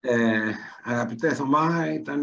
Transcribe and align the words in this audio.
Ε, 0.00 0.52
αγαπητέ 0.82 1.34
Θωμά, 1.34 1.92
ήταν 1.92 2.22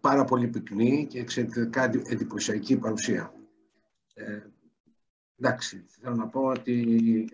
πάρα 0.00 0.24
πολύ 0.24 0.46
πυκνή 0.46 1.06
και 1.06 1.20
εξαιρετικά 1.20 1.84
εντυπωσιακή 1.84 2.76
παρουσία. 2.76 3.32
Ε, 4.14 4.42
εντάξει, 5.38 5.84
θέλω 5.88 6.14
να 6.14 6.26
πω 6.26 6.40
ότι 6.40 7.28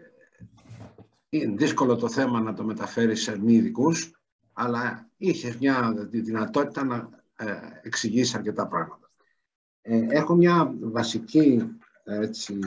είναι 1.28 1.54
δύσκολο 1.56 1.96
το 1.96 2.08
θέμα 2.08 2.40
να 2.40 2.54
το 2.54 2.64
μεταφέρεις 2.64 3.22
σε 3.22 3.38
μη 3.38 3.52
ειδικούς, 3.52 4.20
αλλά 4.52 5.10
είχες 5.16 5.56
μια 5.56 5.94
δυνατότητα 6.10 6.84
να 6.84 7.24
ε, 7.36 7.58
εξηγήσεις 7.82 8.34
αρκετά 8.34 8.66
πράγματα. 8.66 9.10
Ε, 9.82 10.06
έχω 10.08 10.34
μια 10.34 10.74
βασική 10.80 11.78
έτσι, 12.04 12.58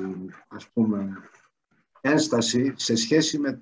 ας 0.47 0.67
πούμε, 0.67 1.17
ένσταση 2.01 2.73
σε 2.75 2.95
σχέση 2.95 3.39
με, 3.39 3.61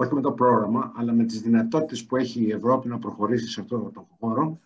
όχι 0.00 0.14
με 0.14 0.20
το 0.20 0.32
πρόγραμμα, 0.32 0.92
αλλά 0.96 1.12
με 1.12 1.24
τις 1.24 1.40
δυνατότητες 1.40 2.04
που 2.04 2.16
έχει 2.16 2.42
η 2.42 2.50
Ευρώπη 2.50 2.88
να 2.88 2.98
προχωρήσει 2.98 3.48
σε 3.48 3.60
αυτό 3.60 3.90
το 3.94 4.08
χώρο 4.18 4.58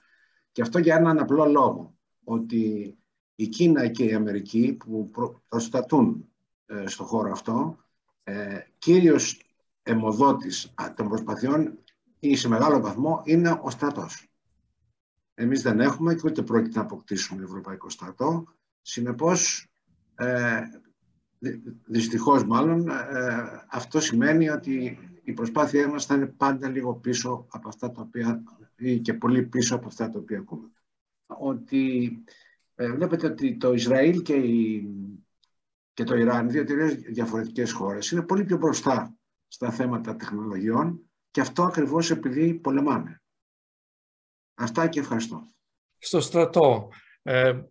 και 0.52 0.62
αυτό 0.62 0.78
για 0.78 0.96
έναν 0.96 1.18
απλό 1.18 1.46
λόγο, 1.46 1.94
ότι 2.24 2.96
η 3.34 3.46
Κίνα 3.46 3.88
και 3.88 4.04
η 4.04 4.14
Αμερική 4.14 4.72
που 4.72 5.10
προστατούν 5.48 6.28
ε, 6.66 6.86
στο 6.86 7.04
χώρο 7.04 7.30
αυτό, 7.30 7.78
ε, 8.22 8.58
κύριος 8.78 9.42
αιμοδότης 9.82 10.74
των 10.96 11.08
προσπαθειών 11.08 11.78
ή 12.18 12.36
σε 12.36 12.48
μεγάλο 12.48 12.80
βαθμό 12.80 13.22
είναι 13.24 13.60
ο 13.62 13.70
στρατός. 13.70 14.28
Εμείς 15.34 15.62
δεν 15.62 15.80
έχουμε 15.80 16.14
και 16.14 16.22
ούτε 16.24 16.42
πρόκειται 16.42 16.78
να 16.78 16.84
αποκτήσουμε 16.84 17.42
ευρωπαϊκό 17.42 17.88
στρατό. 17.88 18.44
Συνεπώς, 18.82 19.70
ε, 20.14 20.60
δυστυχώς 21.86 22.44
μάλλον, 22.44 22.88
ε, 22.88 23.64
αυτό 23.70 24.00
σημαίνει 24.00 24.48
ότι 24.48 24.98
η 25.24 25.32
προσπάθειά 25.32 25.88
μας 25.88 26.06
θα 26.06 26.14
είναι 26.14 26.26
πάντα 26.26 26.68
λίγο 26.68 26.94
πίσω 26.94 27.46
από 27.50 27.68
αυτά 27.68 27.90
τα 27.90 28.00
οποία, 28.00 28.42
ή 28.76 28.98
και 28.98 29.14
πολύ 29.14 29.42
πίσω 29.42 29.74
από 29.74 29.86
αυτά 29.86 30.10
τα 30.10 30.18
οποία 30.18 30.38
ακούμε. 30.38 30.70
Ότι 31.26 32.12
ε, 32.74 32.92
βλέπετε 32.92 33.26
ότι 33.26 33.56
το 33.56 33.72
Ισραήλ 33.72 34.22
και, 34.22 34.34
η, 34.34 34.88
και 35.92 36.04
το 36.04 36.16
Ιράν, 36.16 36.50
δύο 36.50 36.64
τελείως 36.64 36.94
διαφορετικές 36.94 37.72
χώρες, 37.72 38.10
είναι 38.10 38.22
πολύ 38.22 38.44
πιο 38.44 38.56
μπροστά 38.56 39.16
στα 39.48 39.70
θέματα 39.70 40.16
τεχνολογιών 40.16 41.10
και 41.30 41.40
αυτό 41.40 41.62
ακριβώς 41.62 42.10
επειδή 42.10 42.54
πολεμάνε. 42.54 43.22
Αυτά 44.54 44.88
και 44.88 45.00
ευχαριστώ. 45.00 45.46
Στο 45.98 46.20
στρατό. 46.20 46.88
Ε, 47.22 47.62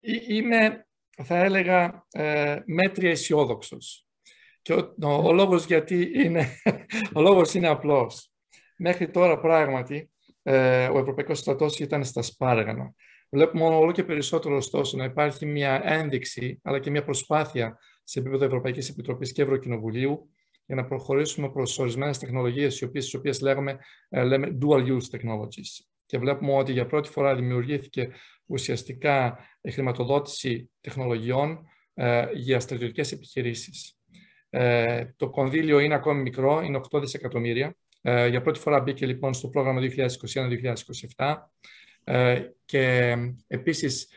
είμαι, 0.00 0.86
θα 1.22 1.36
έλεγα, 1.36 2.06
ε, 2.10 2.60
μέτρια 2.66 3.10
αισιόδοξος. 3.10 4.09
Και 4.62 4.72
ο, 4.72 4.94
ο, 5.02 5.32
λόγος 5.32 5.64
γιατί 5.64 6.10
είναι, 6.14 6.48
ο 7.16 7.20
λόγος 7.20 7.54
είναι 7.54 7.68
απλός. 7.68 8.32
Μέχρι 8.76 9.10
τώρα 9.10 9.40
πράγματι 9.40 10.10
ε, 10.42 10.86
ο 10.88 10.98
Ευρωπαϊκός 10.98 11.38
στρατός 11.38 11.78
ήταν 11.78 12.04
στα 12.04 12.22
σπάργανα. 12.22 12.94
Βλέπουμε 13.30 13.64
όλο 13.64 13.92
και 13.92 14.04
περισσότερο 14.04 14.56
ωστόσο 14.56 14.96
να 14.96 15.04
υπάρχει 15.04 15.46
μια 15.46 15.80
ένδειξη 15.84 16.60
αλλά 16.62 16.78
και 16.78 16.90
μια 16.90 17.04
προσπάθεια 17.04 17.78
σε 18.04 18.18
επίπεδο 18.18 18.44
Ευρωπαϊκής 18.44 18.88
Επιτροπής 18.88 19.32
και 19.32 19.42
Ευρωκοινοβουλίου 19.42 20.30
για 20.66 20.76
να 20.76 20.86
προχωρήσουμε 20.86 21.50
προς 21.50 21.78
ορισμένες 21.78 22.18
τεχνολογίες, 22.18 22.80
οι 22.80 22.84
οποίες, 22.84 23.04
τις 23.04 23.14
οποίες 23.14 23.40
λέγαμε, 23.40 23.78
ε, 24.08 24.22
λέμε 24.22 24.58
dual 24.62 24.86
use 24.86 25.18
technologies. 25.18 25.84
Και 26.06 26.18
βλέπουμε 26.18 26.52
ότι 26.52 26.72
για 26.72 26.86
πρώτη 26.86 27.08
φορά 27.08 27.34
δημιουργήθηκε 27.34 28.10
ουσιαστικά 28.46 29.38
η 29.60 29.70
χρηματοδότηση 29.70 30.70
τεχνολογιών 30.80 31.66
ε, 31.94 32.26
για 32.32 32.60
στρατιωτικές 32.60 33.12
επιχειρήσεις. 33.12 33.99
Ε, 34.50 35.04
το 35.16 35.30
κονδύλιο 35.30 35.78
είναι 35.78 35.94
ακόμη 35.94 36.22
μικρό, 36.22 36.60
είναι 36.60 36.80
8 36.90 37.00
δισεκατομμύρια. 37.00 37.76
Ε, 38.02 38.26
για 38.26 38.40
πρώτη 38.40 38.58
φορά 38.58 38.80
μπήκε 38.80 39.06
λοιπόν 39.06 39.34
στο 39.34 39.48
πρόγραμμα 39.48 39.80
2021-2027 41.16 41.36
ε, 42.04 42.42
και 42.64 43.16
επίσης 43.46 44.08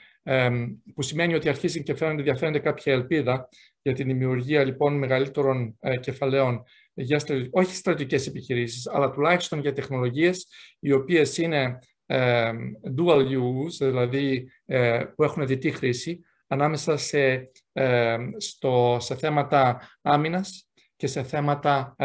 που 0.95 1.02
σημαίνει 1.02 1.34
ότι 1.34 1.50
αρχίζει 1.50 1.84
και 1.84 1.95
φαίνονται, 1.95 2.22
διαφέρονται 2.22 2.59
κάποια 2.59 2.94
ελπίδα 2.94 3.50
για 3.81 3.94
τη 3.94 4.03
δημιουργία 4.03 4.63
λοιπόν 4.63 4.97
μεγαλύτερων 4.97 5.78
ε, 5.80 5.97
κεφαλαίων 5.97 6.63
για 6.94 7.22
όχι 7.52 7.75
στρατιωτικές 7.75 8.28
επιχειρήσεις, 8.28 8.88
αλλά 8.88 9.09
τουλάχιστον 9.09 9.59
για 9.59 9.74
τεχνολογίες 9.74 10.47
οι 10.79 10.91
οποίες 10.91 11.38
είναι 11.38 11.79
ε, 12.06 12.52
dual 12.97 13.25
use, 13.28 13.78
δηλαδή 13.79 14.50
ε, 14.66 15.03
που 15.16 15.24
έχουν 15.24 15.47
διτή 15.47 15.72
χρήση, 15.72 16.19
ανάμεσα 16.53 16.97
σε, 16.97 17.52
ε, 17.74 18.18
στο, 18.38 18.97
σε 19.00 19.16
θέματα 19.16 19.90
άμυνας 20.02 20.69
και 20.96 21.08
σε 21.08 21.24
θέματα 21.24 21.96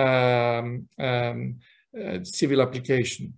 civil 2.38 2.66
application. 2.66 3.32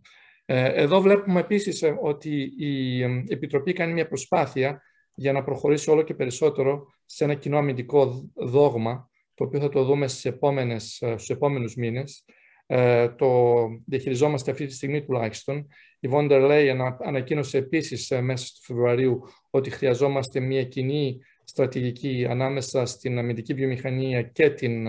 Εδώ 0.53 1.01
βλέπουμε 1.01 1.41
επίσης 1.41 1.85
ότι 2.03 2.53
η 2.59 3.03
Επιτροπή 3.29 3.73
κάνει 3.73 3.93
μια 3.93 4.09
προσπάθεια 4.09 4.83
για 5.15 5.33
να 5.33 5.43
προχωρήσει 5.43 5.91
όλο 5.91 6.03
και 6.03 6.15
περισσότερο 6.15 6.87
σε 7.07 7.25
ένα 7.25 7.35
κοινό 7.35 7.59
αμυντικό 7.59 8.31
δόγμα, 8.35 9.11
το 9.35 9.45
οποίο 9.45 9.61
θα 9.61 9.69
το 9.69 9.85
δούμε 9.85 10.09
στις 10.09 10.25
επόμενες, 10.25 10.95
στους 10.95 11.29
επόμενους 11.31 11.75
μήνες. 11.75 12.25
Ε, 12.73 13.09
το 13.09 13.55
διαχειριζόμαστε 13.87 14.51
αυτή 14.51 14.67
τη 14.67 14.73
στιγμή 14.75 15.03
τουλάχιστον. 15.03 15.67
Η 16.01 16.09
Βόντερ 16.09 16.43
Λέι 16.43 16.71
ανακοίνωσε 17.05 17.59
επίσης 17.59 18.11
ε, 18.11 18.21
μέσα 18.21 18.47
του 18.55 18.61
Φεβρουαρίου 18.63 19.21
ότι 19.51 19.71
χρειαζόμαστε 19.71 20.41
μια 20.41 20.65
κοινή 20.65 21.19
στρατηγική 21.45 22.27
ανάμεσα 22.29 22.87
στην 22.87 23.19
αμυντική 23.19 23.55
βιομηχανία 23.55 24.23
και 24.23 24.51
την 24.51 24.87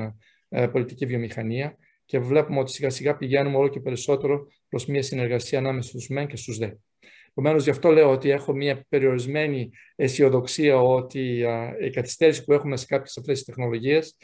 ε, 0.50 0.68
πολιτική 0.68 1.06
βιομηχανία 1.06 1.78
και 2.06 2.20
βλέπουμε 2.20 2.60
ότι 2.60 2.72
σιγά 2.72 2.90
σιγά 2.90 3.18
πηγαίνουμε 3.18 3.58
όλο 3.58 3.68
και 3.68 3.80
περισσότερο 3.80 4.48
προς 4.70 4.86
μια 4.86 5.02
συνεργασία 5.02 5.60
ανάμεσα 5.60 5.90
στους 5.90 6.08
ΜΕΝ 6.08 6.28
και 6.28 6.36
στους 6.36 6.58
ΔΕ. 6.58 6.72
Επομένως, 7.30 7.64
γι' 7.64 7.70
αυτό 7.70 7.92
λέω 7.92 8.12
ότι 8.12 8.30
έχω 8.30 8.54
μια 8.54 8.86
περιορισμένη 8.90 9.70
αισιοδοξία 9.96 10.82
ότι 10.82 11.46
η 11.82 11.90
καθυστέρηση 11.90 12.44
που 12.44 12.54
έχουμε 12.54 12.78
σε 12.78 12.86
κάποιες 12.86 13.18
αυτές 13.18 13.38
τις 13.38 13.46
τεχνολογίες 13.46 14.16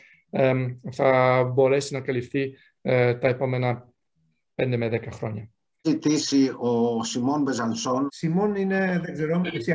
θα 0.91 1.43
μπορέσει 1.53 1.93
να 1.93 2.01
καλυφθεί 2.01 2.53
ε, 2.81 3.13
τα 3.13 3.27
επόμενα 3.27 3.93
5 4.55 4.75
με 4.77 4.89
10 4.91 5.07
χρόνια. 5.11 5.49
Ζητήσει 5.81 6.51
ο 6.57 7.03
Σιμών 7.03 7.41
Μπεζανσόν; 7.41 8.07
Σιμών 8.11 8.55
είναι, 8.55 9.01
δεν 9.03 9.13
ξέρω, 9.13 9.41
εσύ 9.53 9.73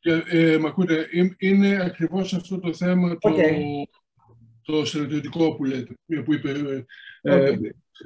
ε, 0.00 0.52
ε, 0.52 0.58
Μ' 0.58 0.66
ακούτε, 0.66 1.08
είναι 1.38 1.82
ακριβώς 1.82 2.34
αυτό 2.34 2.58
το 2.58 2.74
θέμα 2.74 3.18
το, 3.18 3.30
το 4.62 4.84
στρατιωτικό 4.84 5.54
που 5.54 5.64
λέτε, 5.64 5.94
που 6.24 6.34
είπε. 6.34 6.84
Ε, 7.22 7.56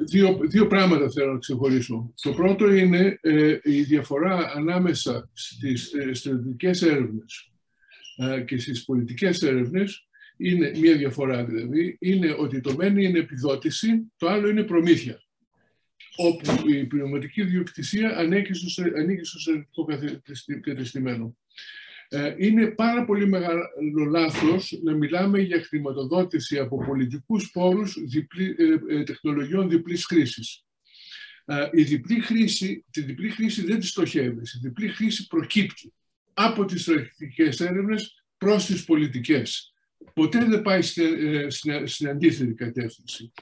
δύο, 0.05 0.39
δύο 0.43 0.67
πράγματα 0.67 1.11
θέλω 1.11 1.33
να 1.33 1.39
ξεχωρίσω. 1.39 2.13
Το 2.23 2.33
πρώτο 2.33 2.71
είναι 2.71 3.19
ε, 3.21 3.59
η 3.63 3.83
διαφορά 3.83 4.53
ανάμεσα 4.55 5.31
στις 5.33 5.93
ε, 5.93 6.15
στρατιωτικές 6.15 6.83
έρευνες 6.83 7.53
ε, 8.17 8.41
και 8.41 8.59
στις 8.59 8.85
πολιτικές 8.85 9.43
έρευνες 9.43 10.09
είναι 10.37 10.73
μία 10.81 10.97
διαφορά 10.97 11.45
δηλαδή, 11.45 11.97
είναι 12.01 12.35
ότι 12.39 12.61
το 12.61 12.75
μένο 12.75 13.01
είναι 13.01 13.19
επιδότηση, 13.19 14.13
το 14.17 14.29
άλλο 14.29 14.49
είναι 14.49 14.63
προμήθεια 14.63 15.21
όπου 16.17 16.69
η 16.69 16.85
πνευματική 16.85 17.43
διοκτησία 17.43 18.17
ανήκει 18.17 18.53
στο, 18.53 18.83
ανήκει 18.97 19.25
στο 19.25 19.39
στρατιωτικό 19.39 19.87
κατεστημένο. 20.61 21.37
Ε, 22.09 22.35
είναι 22.39 22.67
πάρα 22.67 23.05
πολύ 23.05 23.29
μεγάλο 23.29 24.05
λάθος 24.11 24.79
να 24.83 24.95
μιλάμε 24.95 25.41
για 25.41 25.63
χρηματοδότηση 25.63 26.59
από 26.59 26.85
πολιτικούς 26.85 27.51
πόρους 27.51 27.97
διπλή, 28.07 28.55
ε, 28.59 28.95
ε, 28.95 29.03
τεχνολογιών 29.03 29.69
διπλής 29.69 30.05
χρήσης. 30.05 30.61
Η 31.73 31.83
διπλή 31.83 32.21
χρήση, 32.21 32.85
τη 32.91 33.01
διπλή 33.01 33.29
χρήση 33.31 33.65
δεν 33.65 33.81
τη 33.81 33.87
στοχεύεις. 33.87 34.55
Η 34.55 34.59
διπλή 34.63 34.89
χρήση 34.89 35.27
προκύπτει 35.27 35.93
από 36.35 36.65
τις 36.65 36.83
στρατιωτικές 36.83 37.61
έρευνες 37.61 38.25
προς 38.37 38.67
τις 38.67 38.85
πολιτικές. 38.85 39.75
Ποτέ 40.15 40.45
δεν 40.45 40.63
πάει 40.63 40.83
στην 41.85 42.09
αντίθετη 42.09 42.55
κατεύθυνση. 42.55 43.33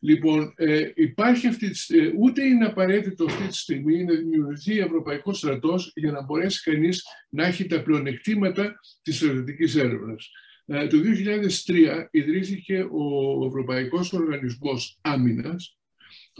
Λοιπόν, 0.00 0.52
ε, 0.56 0.90
υπάρχει 0.94 1.46
αυτή, 1.46 1.66
ε, 1.88 2.10
ούτε 2.18 2.44
είναι 2.44 2.66
απαραίτητο 2.66 3.24
αυτή 3.24 3.46
τη 3.46 3.56
στιγμή 3.56 4.04
να 4.04 4.14
δημιουργηθεί 4.14 4.78
ευρωπαϊκό 4.78 5.32
στρατός 5.32 5.92
για 5.94 6.10
να 6.10 6.22
μπορέσει 6.22 6.70
κανείς 6.70 7.04
να 7.28 7.46
έχει 7.46 7.66
τα 7.66 7.82
πλεονεκτήματα 7.82 8.80
της 9.02 9.16
στρατιωτικής 9.16 9.76
έρευνας. 9.76 10.30
Ε, 10.66 10.86
το 10.86 11.00
2003 11.00 12.08
ιδρύθηκε 12.10 12.78
ο 12.80 13.46
Ευρωπαϊκός 13.46 14.12
Οργανισμός 14.12 14.98
Άμυνας, 15.00 15.78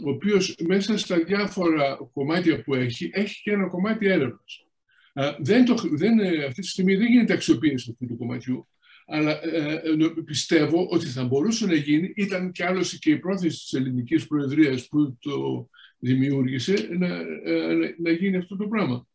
ο 0.03 0.09
οποίος 0.09 0.55
μέσα 0.67 0.97
στα 0.97 1.17
διάφορα 1.23 1.97
κομμάτια 2.13 2.63
που 2.63 2.75
έχει, 2.75 3.09
έχει 3.13 3.41
και 3.41 3.51
ένα 3.51 3.67
κομμάτι 3.67 4.07
έρευνας. 4.07 4.65
Ε, 5.13 5.31
δεν 5.39 5.65
το, 5.65 5.75
δεν, 5.91 6.19
ε, 6.19 6.43
αυτή 6.45 6.61
τη 6.61 6.67
στιγμή 6.67 6.95
δεν 6.95 7.07
γίνεται 7.07 7.33
αξιοποίηση 7.33 7.91
αυτού 7.91 8.05
του 8.05 8.17
κομματιού 8.17 8.67
αλλά 9.07 9.43
ε, 9.43 9.73
ε, 9.73 10.21
πιστεύω 10.25 10.87
ότι 10.89 11.05
θα 11.05 11.23
μπορούσε 11.23 11.65
να 11.65 11.73
γίνει, 11.73 12.13
ήταν 12.15 12.51
και 12.51 12.65
άλλωστε 12.65 12.97
και 12.97 13.09
η 13.09 13.17
πρόθεση 13.17 13.57
της 13.57 13.73
ελληνικής 13.73 14.27
προεδρίας 14.27 14.87
που 14.87 15.17
το 15.19 15.69
δημιούργησε, 15.99 16.89
να, 16.97 17.07
ε, 17.43 17.95
να, 17.97 18.11
γίνει 18.11 18.37
αυτό 18.37 18.55
το 18.55 18.67
πράγμα. 18.67 19.07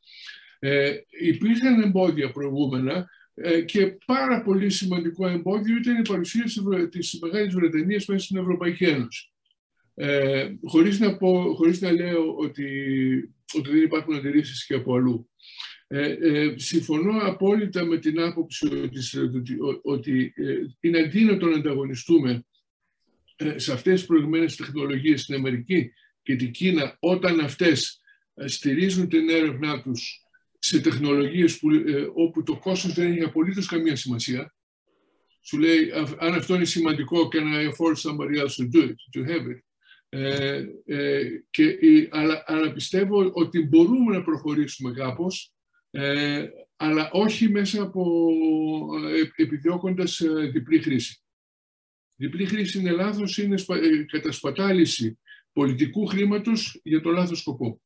Ε, 0.59 0.95
υπήρχαν 1.21 1.83
εμπόδια 1.83 2.33
προηγούμενα 2.33 3.09
ε, 3.35 3.61
και 3.61 3.87
πάρα 4.07 4.43
πολύ 4.43 4.71
σημαντικό 4.71 5.29
εμπόδιο 5.29 5.77
ήταν 5.77 5.99
η 5.99 6.03
παρουσία 6.09 6.45
της 6.91 7.19
Μεγάλης 7.21 7.55
Βρετανίας 7.55 8.07
μέσα 8.07 8.25
στην 8.25 8.37
Ευρωπαϊκή 8.37 8.85
Ένωση. 8.85 9.33
Ε, 9.95 10.49
χωρίς, 10.65 11.01
να 11.01 11.17
πω, 11.17 11.55
χωρίς 11.55 11.81
να 11.81 11.93
λέω 11.93 12.37
ότι, 12.37 12.67
ότι 13.55 13.71
δεν 13.71 13.83
υπάρχουν 13.83 14.15
αντιρρήσεις 14.15 14.67
και 14.67 14.75
από 14.75 14.95
αλλού. 14.95 15.31
Ε, 15.95 16.17
ε, 16.21 16.55
συμφωνώ 16.59 17.19
απόλυτα 17.19 17.85
με 17.85 17.99
την 17.99 18.21
άποψη 18.21 18.67
ότι, 18.67 19.57
ότι 19.83 20.33
ε, 20.37 20.55
είναι 20.81 20.99
αντίνατο 20.99 21.47
να 21.47 21.57
ανταγωνιστούμε 21.57 22.45
ε, 23.37 23.59
σε 23.59 23.73
αυτές 23.73 23.99
τις 23.99 24.07
προηγμένες 24.07 24.57
τεχνολογίες 24.57 25.21
στην 25.21 25.35
Αμερική 25.35 25.93
και 26.23 26.37
την 26.37 26.51
Κίνα 26.51 26.97
όταν 27.01 27.41
αυτές 27.41 28.01
στηρίζουν 28.45 29.09
την 29.09 29.29
έρευνά 29.29 29.83
τους 29.83 30.23
σε 30.59 30.81
τεχνολογίες 30.81 31.59
που, 31.59 31.69
όπου 32.15 32.43
το 32.43 32.57
κόστος 32.57 32.95
δεν 32.95 33.13
έχει 33.13 33.23
απολύτως 33.23 33.67
καμία 33.67 33.97
σημασία. 33.97 34.55
Σου 35.43 35.59
λέει 35.59 35.91
αν 36.19 36.35
αυτό 36.35 36.55
είναι 36.55 36.65
σημαντικό 36.65 37.29
can 37.33 37.45
I 37.45 37.73
afford 37.73 37.97
somebody 37.97 38.39
else 38.39 38.57
to 38.57 38.69
do 38.69 38.83
it, 38.83 38.97
to 39.13 39.31
have 39.31 39.47
it; 39.47 39.61
Ε, 40.15 40.65
ε, 40.85 41.23
και, 41.51 41.79
αλλά, 42.11 42.43
αλλά 42.47 42.73
πιστεύω 42.73 43.31
ότι 43.33 43.63
μπορούμε 43.63 44.17
να 44.17 44.23
προχωρήσουμε 44.23 44.93
κάπως 44.93 45.53
ε, 45.95 46.47
αλλά 46.77 47.11
όχι 47.13 47.49
μέσα 47.49 47.83
από 47.83 48.29
ε, 49.37 49.43
επιδιώκοντας 49.43 50.21
ε, 50.21 50.33
διπλή 50.33 50.79
χρήση. 50.83 51.23
Διπλή 52.17 52.47
χρήση 52.47 52.79
είναι 52.79 52.91
λάθος, 52.91 53.39
είναι 53.39 53.55
κατασπατάληση 54.07 55.19
πολιτικού 55.53 56.07
χρήματος 56.07 56.81
για 56.85 57.01
το 57.01 57.11
λάθος 57.11 57.39
σκοπό. 57.39 57.81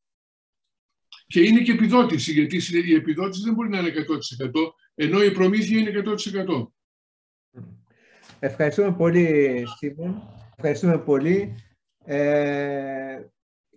Και 1.25 1.41
είναι 1.41 1.61
και 1.61 1.71
επιδότηση, 1.71 2.31
γιατί 2.31 2.61
η 2.89 2.93
επιδότηση 2.93 3.43
δεν 3.43 3.53
μπορεί 3.53 3.69
να 3.69 3.79
είναι 3.79 3.91
100% 3.91 4.51
ενώ 4.95 5.23
η 5.23 5.31
προμήθεια 5.31 5.79
είναι 5.79 6.03
100%. 6.05 6.67
Ευχαριστούμε 8.39 8.95
πολύ, 8.95 9.63
Στίβεν. 9.75 10.21
Ευχαριστούμε 10.55 10.99
πολύ. 10.99 11.55
Ε, 12.05 13.21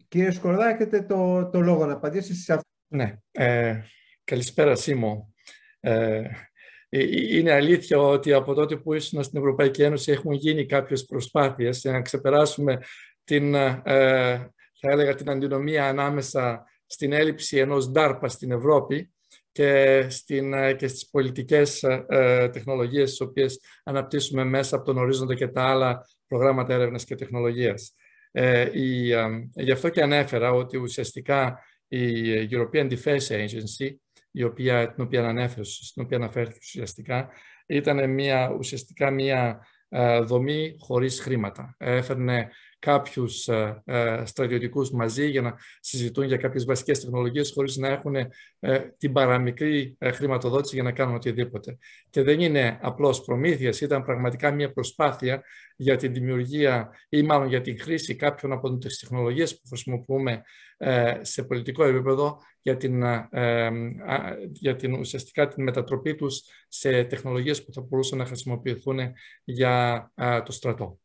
κύριε 0.09 0.31
Σκορδά, 0.31 0.69
έχετε 0.69 1.03
το, 1.03 1.51
το 1.51 1.61
λόγο 1.61 1.87
να 1.87 1.93
απαντήσετε 1.93 2.35
σε 2.35 2.53
αυτό. 2.53 2.69
Ναι. 2.89 3.19
Ε, 3.31 3.83
Καλησπέρα, 4.31 4.75
Σίμω. 4.75 5.35
Ε, 5.81 6.15
ε, 6.15 6.29
ε, 6.89 7.37
είναι 7.37 7.53
αλήθεια 7.53 7.99
ότι 7.99 8.33
από 8.33 8.55
τότε 8.55 8.77
που 8.77 8.95
ήσουν 8.95 9.23
στην 9.23 9.39
Ευρωπαϊκή 9.39 9.83
Ένωση 9.83 10.13
έχουν 10.13 10.33
γίνει 10.33 10.67
κάποιες 10.67 11.05
προσπάθειες 11.05 11.79
για 11.79 11.93
να 11.93 12.01
ξεπεράσουμε 12.01 12.79
την, 13.25 13.53
θα 13.53 14.91
έλεγα, 14.91 15.15
την 15.15 15.31
αντινομία 15.31 15.89
ανάμεσα 15.89 16.65
στην 16.87 17.13
έλλειψη 17.13 17.59
ενός 17.59 17.93
DARPA 17.95 18.25
στην 18.27 18.51
Ευρώπη 18.51 19.13
και, 19.53 20.07
στην, 20.09 20.77
και 20.77 20.89
στις 20.89 21.11
πολιτικές 21.11 21.85
τεχνολογίες 22.53 23.11
τις 23.11 23.21
οποίες 23.21 23.61
αναπτύσσουμε 23.85 24.45
μέσα 24.45 24.77
από 24.77 24.85
τον 24.85 24.99
ορίζοντα 24.99 25.35
και 25.35 25.49
τα 25.49 25.63
άλλα 25.63 26.07
προγράμματα 26.27 26.75
έρευνας 26.75 27.05
και 27.05 27.15
τεχνολογίας. 27.15 27.95
η, 28.73 29.07
γι' 29.55 29.73
αυτό 29.73 29.89
και 29.89 30.03
ανέφερα 30.03 30.53
ότι 30.53 30.77
ουσιαστικά 30.77 31.59
η 31.89 32.49
European 32.51 32.91
Defense 32.91 33.27
Agency 33.29 33.95
η 34.31 34.43
οποία, 34.43 34.93
την 34.93 35.05
οποία 35.05 35.29
ανέφερες, 35.29 35.81
στην 35.83 36.03
οποία 36.03 36.17
αναφέρθηκε 36.17 36.59
ουσιαστικά, 36.63 37.29
ήταν 37.67 38.11
μια, 38.11 38.55
ουσιαστικά 38.59 39.11
μια 39.11 39.67
ε, 39.89 40.21
δομή 40.21 40.77
χωρίς 40.79 41.21
χρήματα. 41.21 41.75
Έφερνε 41.79 42.51
κάποιους 42.81 43.49
ε, 43.49 43.83
ε, 43.85 44.23
στρατιωτικούς 44.25 44.91
μαζί 44.91 45.29
για 45.31 45.43
να 45.43 45.55
συζητούν 45.81 46.25
για 46.25 46.37
κάποιες 46.37 46.65
βασικές 46.65 47.01
τεχνολογίες 47.01 47.53
χωρίς 47.55 47.77
να 47.77 47.89
έχουν 47.89 48.15
την 48.97 49.13
παραμικρή 49.13 49.97
χρηματοδότηση 50.01 50.75
για 50.75 50.85
να 50.85 50.93
κάνουν 50.93 51.15
οτιδήποτε. 51.15 51.79
Και 52.11 52.23
δεν 52.23 52.41
είναι 52.41 52.79
απλώς 52.83 53.25
προμήθειας, 53.25 53.81
ήταν 53.81 54.05
πραγματικά 54.05 54.51
μια 54.51 54.73
προσπάθεια 54.73 55.43
για 55.77 55.97
την 55.97 56.13
δημιουργία 56.13 56.91
ή 57.09 57.23
μάλλον 57.23 57.49
για 57.49 57.61
την 57.61 57.81
χρήση 57.81 58.15
κάποιων 58.15 58.53
από 58.53 58.77
τις 58.79 58.99
τεχνολογίες 58.99 59.61
που 59.61 59.69
χρησιμοποιούμε 59.69 60.43
σε 61.21 61.43
πολιτικό 61.43 61.85
επίπεδο 61.85 62.39
για 62.63 62.77
την, 62.77 63.03
για 64.53 64.77
την 64.77 64.93
ουσιαστικά 64.93 65.49
την 65.49 65.63
μετατροπή 65.63 66.15
τους 66.15 66.43
σε 66.69 67.05
τεχνολογίες 67.05 67.65
που 67.65 67.73
θα 67.73 67.81
μπορούσαν 67.81 68.19
να 68.19 68.25
χρησιμοποιηθούν 68.25 68.99
για 69.45 70.13
το 70.45 70.53
στρατό. 70.53 70.99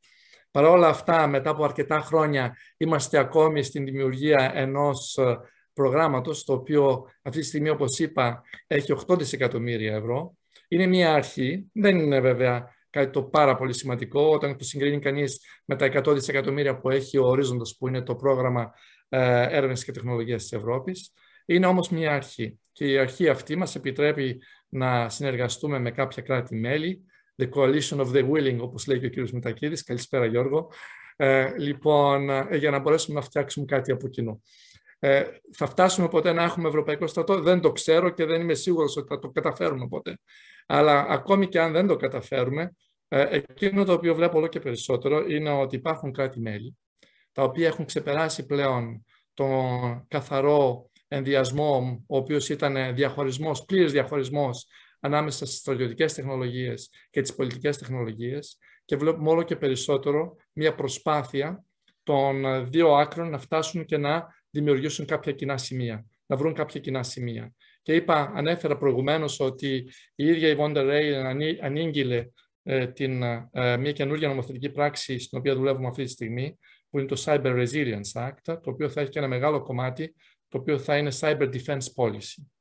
Παρ' 0.56 0.66
όλα 0.66 0.88
αυτά, 0.88 1.28
μετά 1.28 1.50
από 1.50 1.64
αρκετά 1.64 2.00
χρόνια, 2.00 2.58
είμαστε 2.78 3.18
ακόμη 3.18 3.64
στην 3.64 3.86
δημιουργία 3.86 4.52
ενός 4.54 5.18
ε, 5.18 5.38
προγράμματος, 5.74 6.44
το 6.44 6.54
οποίο 6.54 7.10
αυτή 7.22 7.40
τη 7.40 7.46
στιγμή, 7.46 7.70
όπως 7.70 8.00
είπα, 8.00 8.44
έχει 8.68 8.94
8 9.08 9.18
δισεκατομμύρια 9.18 9.96
ευρώ. 9.96 10.38
Είναι 10.68 10.86
μια 10.86 11.14
αρχή, 11.14 11.70
δεν 11.74 12.00
είναι 12.00 12.20
βέβαια 12.20 12.76
κάτι 12.90 13.10
το 13.12 13.24
πάρα 13.24 13.56
πολύ 13.56 13.74
σημαντικό, 13.74 14.30
όταν 14.30 14.58
το 14.58 14.64
συγκρίνει 14.64 15.00
κανείς 15.00 15.40
με 15.66 15.76
τα 15.76 15.86
100 15.86 16.14
δισεκατομμύρια 16.14 16.78
που 16.78 16.90
έχει 16.90 17.18
ο 17.18 17.26
ορίζοντας, 17.26 17.76
που 17.78 17.88
είναι 17.88 18.02
το 18.02 18.16
πρόγραμμα 18.16 18.74
ε, 19.10 19.48
έρευνας 19.58 19.84
και 19.84 19.92
τεχνολογίας 19.92 20.42
της 20.42 20.52
Ευρώπης. 20.52 21.12
Είναι 21.46 21.66
όμως 21.66 21.90
μια 21.90 22.14
αρχή 22.14 22.60
και 22.72 22.86
η 22.86 22.98
αρχή 22.98 23.30
αυτή 23.30 23.56
μας 23.56 23.76
επιτρέπει 23.76 24.42
να 24.70 25.10
συνεργαστούμε 25.10 25.80
με 25.80 25.92
κάποια 25.92 26.22
κράτη-μέλη, 26.22 27.06
the 27.42 27.50
coalition 27.50 28.00
of 28.00 28.12
the 28.12 28.30
willing, 28.30 28.58
όπως 28.60 28.88
λέει 28.88 29.00
και 29.00 29.06
ο 29.06 29.10
κύριος 29.10 29.32
Μητακίδης. 29.32 29.84
Καλησπέρα 29.84 30.26
Γιώργο. 30.26 30.72
Ε, 31.16 31.58
λοιπόν, 31.58 32.30
ε, 32.30 32.48
για 32.58 32.72
να 32.72 32.80
μπορέσουμε 32.80 33.20
να 33.20 33.26
φτιάξουμε 33.26 33.66
κάτι 33.66 33.92
από 33.92 34.08
κοινού. 34.08 34.42
Ε, 35.00 35.24
θα 35.54 35.68
φτάσουμε 35.68 36.08
ποτέ 36.08 36.34
να 36.34 36.44
έχουμε 36.44 36.68
Ευρωπαϊκό 36.68 37.08
στρατό; 37.08 37.42
Δεν 37.42 37.62
το 37.62 37.72
ξέρω 37.72 38.10
και 38.10 38.26
δεν 38.26 38.42
είμαι 38.42 38.54
σίγουρος 38.54 38.98
ότι 38.98 39.08
θα 39.08 39.20
το 39.20 39.30
καταφέρουμε 39.30 39.88
ποτέ. 39.88 40.18
Αλλά 40.66 41.06
ακόμη 41.10 41.48
και 41.48 41.60
αν 41.60 41.72
δεν 41.72 41.88
το 41.88 41.96
καταφέρουμε, 41.96 42.76
ε, 43.08 43.28
εκείνο 43.32 43.84
το 43.84 43.94
οποίο 43.94 44.16
βλέπω 44.16 44.38
όλο 44.38 44.48
και 44.48 44.60
περισσότερο 44.60 45.26
είναι 45.28 45.50
ότι 45.50 45.76
υπάρχουν 45.76 46.12
κράτη-μέλη 46.12 46.78
τα 47.32 47.44
οποία 47.44 47.68
έχουν 47.68 47.86
ξεπεράσει 47.86 48.46
πλέον 48.46 49.06
τον 49.34 50.06
καθαρό 50.08 50.90
ενδιασμό, 51.08 52.04
ο 52.08 52.18
οποίος 52.18 52.50
ήταν 52.50 52.96
διαχωρισμός, 52.96 53.66
πλήρης 53.66 53.92
διαχωρισμός 53.92 54.68
ανάμεσα 55.06 55.46
στις 55.46 55.58
στρατιωτικές 55.58 56.14
τεχνολογίες 56.14 56.90
και 57.10 57.22
τις 57.22 57.36
πολιτικές 57.36 57.78
τεχνολογίες 57.78 58.58
και 58.86 58.96
βλέπουμε 58.96 59.30
όλο 59.30 59.44
και 59.44 59.56
περισσότερο 59.56 60.36
μια 60.54 60.76
προσπάθεια 60.76 61.64
των 62.04 62.70
δύο 62.70 62.94
άκρων 62.94 63.30
να 63.30 63.38
φτάσουν 63.38 63.86
και 63.86 63.98
να 63.98 64.28
δημιουργήσουν 64.50 65.06
κάποια 65.06 65.32
κοινά 65.32 65.58
σημεία, 65.58 66.06
να 66.26 66.36
βρουν 66.36 66.54
κάποια 66.54 66.80
κοινά 66.80 67.04
σημεία. 67.04 67.54
Και 67.82 67.94
είπα, 67.96 68.32
ανέφερα 68.36 68.78
προηγουμένως 68.78 69.40
ότι 69.40 69.90
η 70.16 70.26
ίδια 70.26 70.48
η 70.50 70.56
Βόντερ 70.56 70.86
Ρέι 70.86 71.14
ανήγγειλε 71.62 72.28
ε, 72.64 72.88
την, 72.88 73.24
ε, 73.24 73.78
μια 73.78 73.92
καινούργια 73.92 74.28
νομοθετική 74.28 74.70
πράξη 74.70 75.20
στην 75.20 75.38
οποία 75.38 75.56
δουλεύουμε 75.56 75.88
αυτή 75.88 76.04
τη 76.04 76.10
στιγμή, 76.10 76.60
που 76.90 77.00
είναι 77.00 77.08
το 77.08 77.22
Cyber 77.26 77.66
Resilience 77.66 78.28
Act, 78.28 78.38
το 78.44 78.70
οποίο 78.70 78.90
θα 78.90 79.02
έχει 79.02 79.10
και 79.10 79.20
ένα 79.20 79.28
μεγάλο 79.28 79.62
κομμάτι 79.62 80.16
το 80.48 80.58
οποίο 80.58 80.80
θα 80.80 80.98
είναι 80.98 81.12
Cyber 81.20 81.54
Defense 81.54 81.88
Policy. 81.96 82.55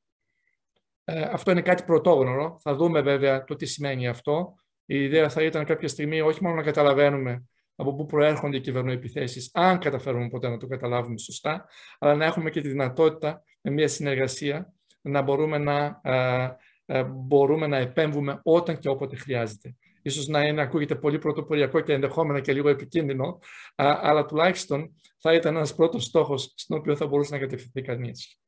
Ε, 1.04 1.20
αυτό 1.20 1.50
είναι 1.50 1.62
κάτι 1.62 1.82
πρωτόγνωρο. 1.82 2.58
Θα 2.62 2.74
δούμε 2.74 3.00
βέβαια 3.00 3.44
το 3.44 3.56
τι 3.56 3.66
σημαίνει 3.66 4.08
αυτό. 4.08 4.54
Η 4.86 5.02
ιδέα 5.02 5.28
θα 5.28 5.42
ήταν 5.42 5.64
κάποια 5.64 5.88
στιγμή 5.88 6.20
όχι 6.20 6.42
μόνο 6.42 6.54
να 6.54 6.62
καταλαβαίνουμε 6.62 7.44
από 7.76 7.94
πού 7.94 8.06
προέρχονται 8.06 8.56
οι 8.56 8.60
κυβερνοεπιθέσεις, 8.60 9.50
αν 9.52 9.78
καταφέρουμε 9.78 10.28
ποτέ 10.28 10.48
να 10.48 10.56
το 10.56 10.66
καταλάβουμε 10.66 11.18
σωστά, 11.18 11.66
αλλά 11.98 12.14
να 12.14 12.24
έχουμε 12.24 12.50
και 12.50 12.60
τη 12.60 12.68
δυνατότητα 12.68 13.42
με 13.60 13.70
μια 13.70 13.88
συνεργασία 13.88 14.72
να 15.00 15.22
μπορούμε 15.22 15.58
να, 15.58 16.00
ε, 16.02 16.48
ε, 16.86 17.02
μπορούμε 17.02 17.66
να 17.66 17.76
επέμβουμε 17.76 18.40
όταν 18.42 18.78
και 18.78 18.88
όποτε 18.88 19.16
χρειάζεται. 19.16 19.76
Ίσως 20.02 20.26
να 20.26 20.46
είναι, 20.46 20.62
ακούγεται 20.62 20.94
πολύ 20.94 21.18
πρωτοποριακό 21.18 21.80
και 21.80 21.92
ενδεχόμενα 21.92 22.40
και 22.40 22.52
λίγο 22.52 22.68
επικίνδυνο, 22.68 23.38
αλλά 23.76 24.24
τουλάχιστον 24.24 24.94
θα 25.18 25.34
ήταν 25.34 25.56
ένας 25.56 25.74
πρώτος 25.74 26.04
στόχος 26.04 26.52
στον 26.56 26.78
οποίο 26.78 26.96
θα 26.96 27.06
μπορούσε 27.06 27.34
να 27.34 27.40
κατευθυνθεί 27.40 27.82
κανείς. 27.82 28.38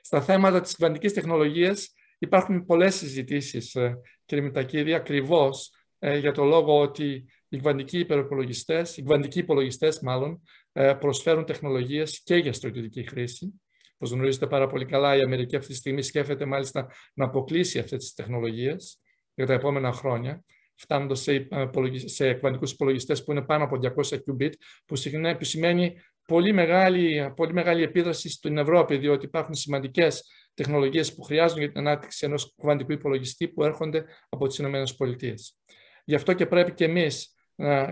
Στα 0.00 0.20
θέματα 0.20 0.60
της 0.60 0.74
κυβερνητικής 0.74 1.12
τεχνολογίας 1.12 1.94
υπάρχουν 2.22 2.66
πολλές 2.66 2.94
συζητήσεις, 2.94 3.74
ε, 3.74 3.98
κύριε 4.24 4.44
Μητακίδη, 4.44 4.94
ακριβώς 4.94 5.70
ε, 5.98 6.18
για 6.18 6.32
το 6.32 6.44
λόγο 6.44 6.80
ότι 6.80 7.04
οι 7.48 7.56
κυβερνητικοί 7.56 7.98
υπεροπολογιστές, 7.98 8.96
οι 8.96 9.02
κυβερνητικοί 9.02 9.38
υπολογιστές 9.38 10.00
μάλλον, 10.00 10.42
ε, 10.72 10.92
προσφέρουν 10.92 11.44
τεχνολογίες 11.44 12.22
και 12.24 12.36
για 12.36 12.52
στρατιωτική 12.52 13.08
χρήση. 13.08 13.62
Όπως 13.94 14.10
γνωρίζετε 14.10 14.46
πάρα 14.46 14.66
πολύ 14.66 14.84
καλά, 14.84 15.16
η 15.16 15.20
Αμερική 15.20 15.56
αυτή 15.56 15.68
τη 15.68 15.74
στιγμή 15.74 16.02
σκέφτεται 16.02 16.44
μάλιστα 16.44 16.86
να 17.14 17.24
αποκλείσει 17.24 17.78
αυτές 17.78 17.98
τις 17.98 18.14
τεχνολογίες 18.14 19.00
για 19.34 19.46
τα 19.46 19.52
επόμενα 19.52 19.92
χρόνια 19.92 20.44
φτάνοντας 20.74 21.20
σε, 21.20 21.48
σε 21.94 22.32
κβαντικούς 22.32 22.72
υπολογιστές 22.72 23.24
που 23.24 23.32
είναι 23.32 23.42
πάνω 23.42 23.64
από 23.64 23.78
200 23.82 24.16
qubit, 24.16 24.52
που, 24.86 24.96
που 25.38 25.44
σημαίνει 25.44 25.94
πολύ 26.26 26.52
μεγάλη, 26.52 27.32
πολύ 27.36 27.52
μεγάλη 27.52 27.82
επίδραση 27.82 28.28
στην 28.28 28.58
Ευρώπη, 28.58 28.96
διότι 28.96 29.26
υπάρχουν 29.26 29.54
σημαντικές 29.54 30.24
τεχνολογίες 30.54 31.14
που 31.14 31.22
χρειάζονται 31.22 31.60
για 31.60 31.68
την 31.68 31.78
ανάπτυξη 31.78 32.26
ενός 32.26 32.54
κβαντικού 32.60 32.92
υπολογιστή 32.92 33.48
που 33.48 33.64
έρχονται 33.64 34.04
από 34.28 34.48
τις 34.48 34.58
ΗΠΑ. 34.58 35.34
Γι' 36.04 36.14
αυτό 36.14 36.32
και 36.32 36.46
πρέπει 36.46 36.72
και 36.72 36.84
εμείς 36.84 37.36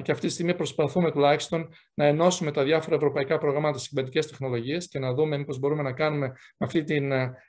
και 0.02 0.12
αυτή 0.12 0.26
τη 0.26 0.28
στιγμή 0.28 0.54
προσπαθούμε 0.54 1.10
τουλάχιστον 1.10 1.68
να 1.94 2.04
ενώσουμε 2.04 2.52
τα 2.52 2.62
διάφορα 2.64 2.96
ευρωπαϊκά 2.96 3.38
προγράμματα 3.38 3.76
στις 3.76 3.88
κυβερνητικές 3.88 4.26
τεχνολογίες 4.26 4.88
και 4.88 4.98
να 4.98 5.14
δούμε 5.14 5.38
μήπως 5.38 5.58
μπορούμε 5.58 5.82
να 5.82 5.92
κάνουμε 5.92 6.32
αυτή 6.58 6.84
τη 6.84 6.98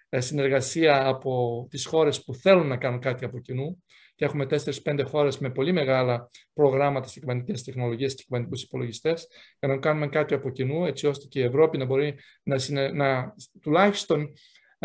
συνεργασία 0.10 1.08
από 1.08 1.68
τις 1.70 1.86
χώρες 1.86 2.24
που 2.24 2.36
θέλουν 2.36 2.68
να 2.68 2.78
κάνουν 2.78 3.00
κάτι 3.00 3.26
από 3.26 3.40
κοινού 3.40 3.84
και 4.16 4.26
έχουμε 4.26 4.46
4-5 4.84 5.04
χώρες 5.06 5.38
με 5.38 5.50
πολύ 5.50 5.72
μεγάλα 5.72 6.30
προγράμματα 6.54 7.08
σε 7.08 7.20
κυβερνητικές 7.20 7.64
τεχνολογίες 7.64 8.16
και 8.16 8.24
κυβερνητικούς 8.24 8.64
υπολογιστές, 8.64 9.28
για 9.60 9.68
να 9.68 9.78
κάνουμε 9.78 10.08
κάτι 10.08 10.34
από 10.34 10.50
κοινού, 10.50 10.86
έτσι 10.86 11.08
ώστε 11.08 11.28
και 11.28 11.40
η 11.40 11.44
Ευρώπη 11.44 11.78
να 11.78 11.86
μπορεί 11.86 12.16
να, 12.44 12.58
να 12.94 13.34
τουλάχιστον 13.62 14.22
ε, 14.22 14.28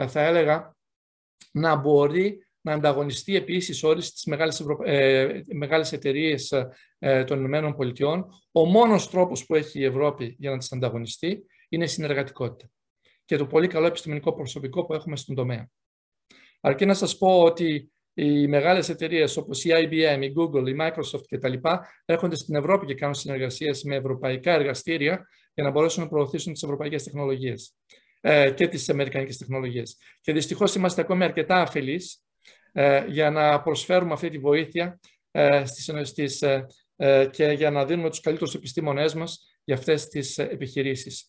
θα 0.07 0.21
έλεγα 0.21 0.77
να 1.53 1.77
μπορεί 1.77 2.47
να 2.61 2.73
ανταγωνιστεί 2.73 3.37
επίσης 3.37 3.83
όλες 3.83 4.13
τις 4.13 4.25
μεγάλες, 4.25 4.61
Ευρω... 4.61 4.79
ε, 4.85 5.43
μεγάλες 5.55 5.93
εταιρείες 5.93 6.53
ε, 6.99 7.25
των 7.25 7.39
Ηνωμένων 7.39 7.77
Πολιτειών. 7.77 8.27
Ο 8.53 8.65
μόνος 8.65 9.11
τρόπος 9.11 9.47
που 9.47 9.55
έχει 9.55 9.79
η 9.79 9.85
Ευρώπη 9.85 10.37
για 10.39 10.51
να 10.51 10.59
τις 10.59 10.73
ανταγωνιστεί 10.73 11.47
είναι 11.69 11.85
η 11.85 11.89
συνεργατικότητα 11.89 12.71
και 13.25 13.37
το 13.37 13.47
πολύ 13.47 13.67
καλό 13.67 13.87
επιστημονικό 13.87 14.35
προσωπικό 14.35 14.87
που 14.87 14.95
έχουμε 14.95 15.17
στον 15.17 15.35
τομέα. 15.35 15.71
Αρκεί 16.61 16.87
να 16.87 16.95
σας 16.95 17.19
πω 17.19 17.43
ότι 17.43 17.93
οι 18.15 18.47
μεγάλες 18.47 18.89
εταιρείες 18.89 19.37
όπως 19.37 19.65
η 19.65 19.71
IBM, 19.73 20.19
η 20.23 20.33
Google, 20.37 20.69
η 20.69 20.77
Microsoft 20.81 21.25
κτλ. 21.29 21.53
έρχονται 22.05 22.37
στην 22.37 22.55
Ευρώπη 22.55 22.87
και 22.87 22.95
κάνουν 22.95 23.15
συνεργασίες 23.15 23.83
με 23.83 23.97
ευρωπαϊκά 23.97 24.53
εργαστήρια 24.53 25.29
για 25.55 25.65
να 25.65 25.71
μπορέσουν 25.71 26.03
να 26.03 26.09
προωθήσουν 26.09 26.53
τις 26.53 26.63
ευρωπαϊκές 26.63 27.03
τεχνολογίες 27.03 27.75
ε, 27.87 27.97
και 28.55 28.69
τις 28.69 28.89
αμερικανικές 28.89 29.37
τεχνολογίες. 29.37 29.97
Και 30.21 30.33
δυστυχώς 30.33 30.75
είμαστε 30.75 31.01
ακόμη 31.01 31.25
αρκετά 31.25 31.61
αφελείς 31.61 32.27
ε, 32.79 33.05
για 33.09 33.31
να 33.31 33.63
προσφέρουμε 33.63 34.13
αυτή 34.13 34.31
τη 34.31 34.39
βοήθεια 34.39 35.01
ε, 35.31 35.65
στις, 35.65 36.43
ε, 36.97 37.27
και 37.31 37.45
για 37.45 37.71
να 37.71 37.85
δίνουμε 37.85 38.09
τους 38.09 38.21
καλύτερους 38.21 38.55
επιστήμονές 38.55 39.15
μας 39.15 39.59
για 39.65 39.75
αυτές 39.75 40.09
τις 40.09 40.39
επιχειρήσεις. 40.39 41.27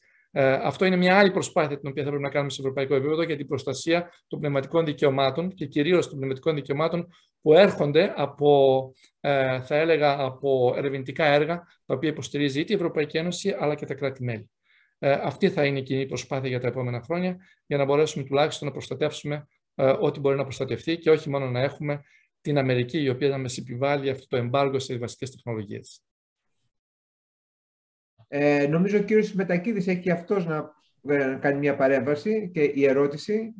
αυτό 0.62 0.86
είναι 0.86 0.96
μια 0.96 1.18
άλλη 1.18 1.32
προσπάθεια 1.32 1.80
την 1.80 1.89
οποία 1.89 2.04
θα 2.04 2.10
πρέπει 2.10 2.24
να 2.24 2.30
κάνουμε 2.30 2.51
σε 2.51 2.62
ευρωπαϊκό 2.62 2.96
επίπεδο 2.96 3.22
για 3.22 3.38
την 3.38 3.48
προστασία 3.48 4.12
των 4.27 4.39
πνευματικών 4.39 4.86
δικαιωμάτων 4.86 5.54
και 5.54 5.66
κυρίως 5.66 6.08
των 6.08 6.18
πνευματικών 6.18 6.56
δικαιωμάτων 6.56 7.08
που 7.42 7.54
έρχονται 7.54 8.13
από, 8.16 8.92
θα 9.62 9.75
έλεγα, 9.75 10.20
από 10.20 10.74
ερευνητικά 10.77 11.25
έργα 11.25 11.56
τα 11.86 11.96
οποία 11.96 12.10
υποστηρίζει 12.10 12.60
είτε 12.60 12.74
η 12.74 12.75
Ευρωπαϊκή 12.75 13.18
Ένωση 13.18 13.56
αλλά 13.60 13.75
και 13.75 13.86
τα 13.86 13.94
κράτη-μέλη. 13.94 14.50
Αυτή 15.00 15.50
θα 15.50 15.66
είναι 15.66 15.80
η 15.80 15.84
κοινή 15.84 16.06
προσπάθεια 16.06 16.50
για 16.50 16.60
τα 16.60 16.68
επόμενα 16.68 17.01
χρόνια 17.01 17.38
για 17.66 17.77
να 17.77 17.86
μπορέσουμε 17.86 18.24
τουλάχιστον 18.24 18.68
να 18.68 18.74
προστατεύσουμε 18.74 19.48
ε, 19.75 19.96
ό,τι 20.00 20.20
μπορεί 20.20 20.36
να 20.36 20.44
προστατευτεί 20.44 20.98
και 20.98 21.10
όχι 21.10 21.30
μόνο 21.30 21.50
να 21.50 21.60
έχουμε 21.60 22.04
την 22.42 22.58
Αμερική 22.58 23.01
η 23.01 23.10
οποία 23.10 23.30
να 23.30 23.38
μας 23.38 23.58
επιβάλλει 23.58 24.10
αυτό 24.10 24.27
το 24.27 24.38
εμπάργο 24.38 24.80
σε 24.80 24.98
βασικές 24.98 25.32
τεχνολογίες. 25.32 26.01
Ε, 28.27 28.68
νομίζω 28.68 28.98
ο 28.98 29.01
κύριος 29.01 29.34
Μετακίδης 29.34 29.88
έχει 29.88 30.00
και 30.00 30.12
αυτός 30.12 30.46
να 30.46 30.72
ε, 31.08 31.38
κάνει 31.42 31.60
μια 31.60 31.75
παρέμβαση 31.75 32.50
και 32.54 32.63
η 32.63 32.86
ερώτηση. 32.86 33.54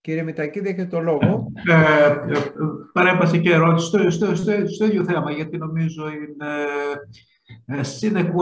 Κύριε 0.00 0.22
Μετακίδη, 0.22 0.68
έχετε 0.68 0.86
το 0.86 1.00
λόγο. 1.00 1.52
Ε, 1.68 1.72
ε 1.72 2.38
παρέμβαση 2.92 3.40
και 3.40 3.52
ερώτηση 3.52 3.86
στο, 3.86 4.10
στο, 4.10 4.34
στο, 4.34 4.66
στο 4.66 4.84
ίδιο 4.84 5.04
θέμα, 5.04 5.30
γιατί 5.30 5.56
νομίζω 5.56 6.08
είναι 6.08 6.46
sine 7.78 8.32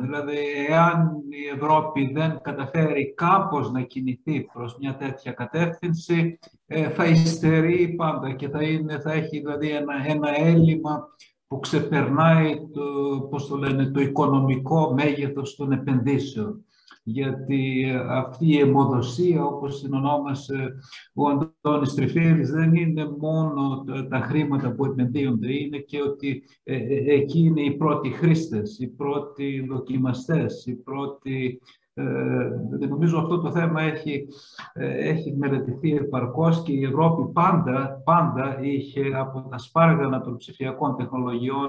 Δηλαδή, 0.00 0.36
εάν 0.68 1.12
η 1.28 1.56
Ευρώπη 1.56 2.10
δεν 2.12 2.38
καταφέρει 2.42 3.14
κάπως 3.14 3.70
να 3.70 3.80
κινηθεί 3.80 4.40
προς 4.52 4.76
μια 4.80 4.96
τέτοια 4.96 5.32
κατεύθυνση, 5.32 6.38
ε, 6.66 6.88
θα 6.88 7.04
υστερεί 7.04 7.88
πάντα 7.88 8.32
και 8.32 8.48
θα, 8.48 8.62
είναι, 8.62 8.98
θα 9.00 9.12
έχει 9.12 9.38
δηλαδή 9.38 9.70
ένα, 9.70 9.94
ένα 10.06 10.40
έλλειμμα 10.40 11.08
που 11.46 11.60
ξεπερνάει 11.60 12.54
το, 12.72 12.82
πώς 13.30 13.46
το, 13.46 13.56
λένε, 13.56 13.86
το 13.86 14.00
οικονομικό 14.00 14.92
μέγεθος 14.94 15.56
των 15.56 15.72
επενδύσεων 15.72 16.64
γιατί 17.02 17.90
αυτή 18.08 18.46
η 18.46 18.58
αιμοδοσία, 18.58 19.44
όπως 19.44 19.80
την 19.80 19.94
ονόμασε 19.94 20.72
ο 21.14 21.28
Αντώνης 21.28 21.94
Τριφύρης, 21.94 22.50
δεν 22.50 22.74
είναι 22.74 23.04
μόνο 23.18 23.84
τα 24.08 24.20
χρήματα 24.20 24.72
που 24.72 24.84
επενδύονται, 24.84 25.52
είναι 25.52 25.78
και 25.78 26.02
ότι 26.02 26.42
ε, 26.62 26.76
ε, 26.76 27.14
εκεί 27.14 27.38
είναι 27.38 27.60
οι 27.60 27.76
πρώτοι 27.76 28.10
χρήστες, 28.10 28.78
οι 28.78 28.88
πρώτοι 28.88 29.66
δοκιμαστές, 29.68 30.66
οι 30.66 30.74
πρώτοι 30.74 31.60
ε, 31.94 32.86
νομίζω 32.88 33.18
αυτό 33.18 33.40
το 33.40 33.50
θέμα 33.50 33.82
έχει, 33.82 34.26
ε, 34.72 35.08
έχει 35.08 35.36
μελετηθεί 35.36 35.94
επαρκώς 35.94 36.62
και 36.62 36.72
η 36.72 36.84
Ευρώπη 36.84 37.32
πάντα, 37.32 38.02
πάντα 38.04 38.58
είχε 38.60 39.10
από 39.14 39.48
τα 39.50 39.58
σπάργανα 39.58 40.20
των 40.20 40.36
ψηφιακών 40.36 40.96
τεχνολογιών 40.96 41.68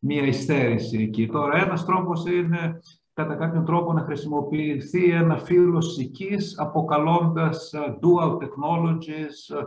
μία 0.00 0.22
υστέρηση. 0.22 1.10
Και 1.10 1.26
τώρα 1.26 1.62
ένας 1.62 1.84
τρόπος 1.84 2.24
είναι 2.26 2.80
κατά 3.18 3.34
κάποιον 3.34 3.64
τρόπο 3.64 3.92
να 3.92 4.00
χρησιμοποιηθεί 4.00 5.10
ένα 5.10 5.36
φύλλο 5.38 5.80
σικής 5.80 6.58
αποκαλώντας 6.58 7.72
ε, 7.72 7.78
dual 7.78 8.32
technologies 8.32 9.56
ε, 9.56 9.62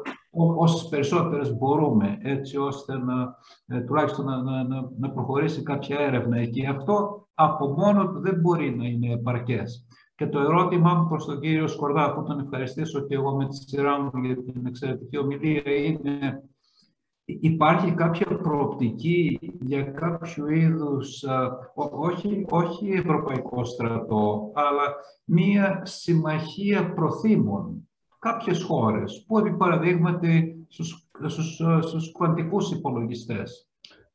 όσες 0.57 0.87
περισσότερες 0.89 1.57
μπορούμε 1.57 2.17
έτσι 2.21 2.57
ώστε 2.57 2.97
να, 2.97 3.35
ε, 3.65 3.81
τουλάχιστον 3.81 4.25
να, 4.25 4.63
να, 4.63 4.89
να 4.99 5.09
προχωρήσει 5.09 5.63
κάποια 5.63 5.99
έρευνα 5.99 6.37
εκεί. 6.37 6.65
Αυτό 6.65 7.27
από 7.33 7.67
μόνο 7.67 8.07
του 8.07 8.19
δεν 8.19 8.39
μπορεί 8.39 8.75
να 8.75 8.85
είναι 8.85 9.13
επαρκές. 9.13 9.85
Και 10.15 10.27
το 10.27 10.39
ερώτημά 10.39 10.93
μου 10.93 11.07
προς 11.07 11.25
τον 11.25 11.39
κύριο 11.39 11.67
Σκορδά, 11.67 12.13
που 12.13 12.23
τον 12.23 12.39
ευχαριστήσω 12.39 12.99
και 12.99 13.15
εγώ 13.15 13.35
με 13.35 13.47
τη 13.47 13.55
σειρά 13.55 14.01
μου 14.01 14.11
για 14.23 14.43
την 14.43 14.65
εξαιρετική 14.65 15.17
ομιλία, 15.17 15.61
είναι 15.65 16.43
Υπάρχει 17.41 17.91
κάποια 17.91 18.25
προοπτική 18.25 19.39
για 19.61 19.83
κάποιο 19.83 20.47
είδους, 20.47 21.23
όχι, 21.91 22.45
όχι 22.49 22.91
ευρωπαϊκό 22.91 23.63
στρατό, 23.63 24.51
αλλά 24.53 24.95
μία 25.23 25.81
συμμαχία 25.85 26.93
προθήμων. 26.93 27.89
Κάποιες 28.19 28.63
χώρες, 28.63 29.25
που 29.27 29.39
επί 29.39 29.53
παραδείγματι 29.53 30.65
στους, 30.67 31.09
στους, 31.25 31.61
στους 31.81 32.11
κβαντικούς 32.11 32.71
υπολογιστές, 32.71 33.69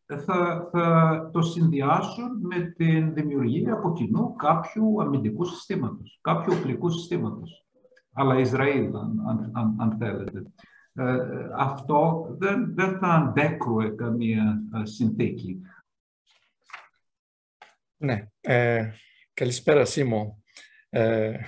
θα, 0.07 0.69
θα 0.73 1.31
το 1.33 1.43
συνδυάσουν 1.43 2.29
με 2.41 2.75
την 2.77 3.15
δημιουργία 3.15 3.73
από 3.73 3.93
κοινού 3.93 4.35
κάποιου 4.35 5.03
αμυντικού 5.03 5.45
συστήματος, 5.45 6.19
κάποιου 6.23 6.55
οπλικού 6.59 6.91
συστήματος. 6.91 7.67
Αλλά 8.13 8.39
Ισραήλ, 8.39 8.97
αν, 8.97 9.51
αν, 9.53 9.75
αν 9.79 9.97
θέλετε. 9.99 10.43
Ε, 10.99 11.49
αυτό 11.57 12.27
δεν, 12.39 12.75
δεν 12.75 12.99
θα 12.99 13.07
αντέκρουε 13.07 13.89
καμία 13.89 14.63
ε, 14.75 14.87
συνθήκη. 14.87 15.61
Ναι. 17.97 18.27
Ε, 18.41 18.91
καλησπέρα, 19.35 19.85
Σίμω. 19.85 20.43
Ε, 20.89 21.39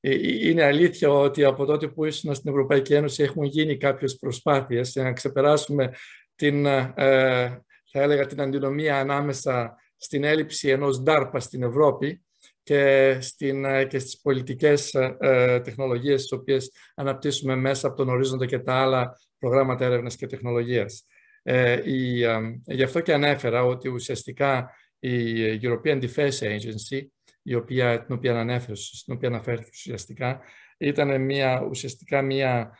είναι 0.00 0.62
αλήθεια 0.62 1.10
ότι 1.10 1.44
από 1.44 1.64
τότε 1.64 1.88
που 1.88 2.04
ήσουν 2.04 2.34
στην 2.34 2.50
Ευρωπαϊκή 2.50 2.94
Ένωση 2.94 3.22
έχουν 3.22 3.44
γίνει 3.44 3.76
κάποιες 3.76 4.18
προσπάθειες 4.18 4.92
για 4.92 5.02
να 5.02 5.12
ξεπεράσουμε 5.12 5.94
την, 6.34 6.64
θα 6.64 8.00
έλεγα, 8.00 8.26
την 8.26 8.40
αντινομία 8.40 8.98
ανάμεσα 8.98 9.76
στην 9.96 10.24
έλλειψη 10.24 10.68
ενός 10.68 11.02
DARPA 11.06 11.36
στην 11.36 11.62
Ευρώπη 11.62 12.22
και, 12.68 13.16
στην, 13.20 13.64
ε, 13.64 13.84
και 13.84 13.98
στις 13.98 14.20
πολιτικές 14.20 14.94
ε, 14.94 15.16
ε, 15.20 15.60
τεχνολογίες 15.60 16.22
τις 16.22 16.32
οποίες 16.32 16.72
αναπτύσσουμε 16.94 17.56
μέσα 17.56 17.86
από 17.86 17.96
τον 17.96 18.08
ορίζοντα 18.08 18.46
και 18.46 18.58
τα 18.58 18.74
άλλα 18.74 19.18
προγράμματα 19.38 19.84
έρευνας 19.84 20.16
και 20.16 20.26
τεχνολογίας. 20.26 21.06
Ε, 21.42 21.80
η, 21.92 22.24
γι' 22.64 22.82
αυτό 22.82 23.00
και 23.00 23.12
ανέφερα 23.12 23.64
ότι 23.64 23.88
ουσιαστικά 23.88 24.70
η 24.98 25.34
European 25.62 26.02
Defense 26.02 26.38
Agency, 26.40 27.06
η 27.42 27.54
οποία, 27.54 28.04
την 28.04 28.14
οποία 28.14 28.40
ανέφερες, 28.40 28.90
στην 28.94 29.14
οποία 29.14 29.28
αναφέρθηκες 29.28 29.78
ουσιαστικά, 29.78 30.40
ήταν 30.78 31.20
μια, 31.20 31.66
ουσιαστικά 31.68 32.22
μια 32.22 32.78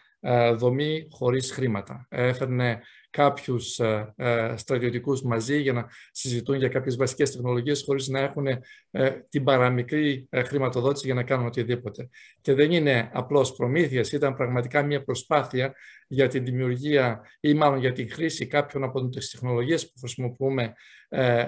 δομή 0.55 1.09
χωρίς 1.11 1.53
χρήματα. 1.53 2.07
Έφερνε 2.11 2.81
κάποιους 3.11 3.79
ε, 3.79 4.13
ε, 4.17 4.55
στρατιωτικούς 4.57 5.23
μαζί 5.23 5.61
για 5.61 5.73
να 5.73 5.89
συζητούν 6.13 6.57
για 6.57 6.69
κάποιες 6.69 6.97
βασικές 6.97 7.31
τεχνολογίες 7.31 7.83
χωρίς 7.87 8.09
να 8.09 8.21
έχουν 8.21 8.47
ε, 8.47 9.11
την 9.29 9.45
παραμικρή 9.45 10.29
χρηματοδότηση 10.33 11.07
για 11.07 11.15
να 11.15 11.23
κάνουν 11.23 11.47
οτιδήποτε. 11.47 12.09
Και 12.41 12.55
δεν 12.55 12.71
είναι 12.71 13.11
απλώς 13.13 13.53
προμήθειας, 13.53 14.13
ήταν 14.13 14.35
πραγματικά 14.35 14.83
μια 14.83 15.05
προσπάθεια 15.05 15.75
για 16.09 16.29
την 16.29 16.45
δημιουργία 16.45 17.21
ή 17.41 17.55
μάλλον 17.55 17.79
για 17.79 17.93
την 17.93 18.11
χρήση 18.11 18.47
κάποιων 18.47 18.85
από 18.85 19.09
τις 19.09 19.31
τεχνολογίες 19.31 19.87
που 19.87 19.99
χρησιμοποιούμε 19.99 20.73